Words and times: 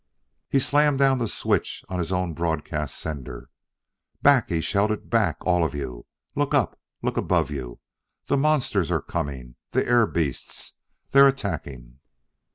He 0.49 0.57
slammed 0.57 0.97
down 0.97 1.19
the 1.19 1.27
switch 1.27 1.85
on 1.87 1.99
his 1.99 2.11
own 2.11 2.33
broadcast 2.33 2.97
sender. 2.97 3.51
"Back!" 4.23 4.49
he 4.49 4.59
shouted; 4.59 5.11
"back, 5.11 5.37
all 5.41 5.63
of 5.63 5.75
you! 5.75 6.07
Look 6.35 6.55
up! 6.55 6.79
Look 7.03 7.17
above 7.17 7.51
you! 7.51 7.79
The 8.25 8.35
monsters 8.35 8.89
are 8.89 8.99
coming! 9.03 9.57
the 9.73 9.87
air 9.87 10.07
beasts! 10.07 10.73
they 11.11 11.19
are 11.19 11.27
attacking!" 11.27 11.99